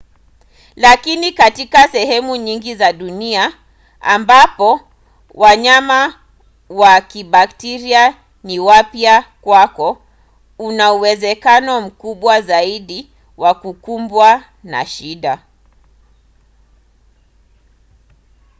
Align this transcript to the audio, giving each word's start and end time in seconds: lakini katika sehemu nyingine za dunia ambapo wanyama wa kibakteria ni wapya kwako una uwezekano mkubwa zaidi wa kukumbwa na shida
lakini 0.75 1.31
katika 1.31 1.87
sehemu 1.87 2.35
nyingine 2.35 2.75
za 2.75 2.93
dunia 2.93 3.53
ambapo 3.99 4.81
wanyama 5.33 6.19
wa 6.69 7.01
kibakteria 7.01 8.15
ni 8.43 8.59
wapya 8.59 9.25
kwako 9.41 10.01
una 10.59 10.93
uwezekano 10.93 11.81
mkubwa 11.81 12.41
zaidi 12.41 13.11
wa 13.37 13.53
kukumbwa 13.53 14.43
na 14.63 14.85
shida 14.85 15.39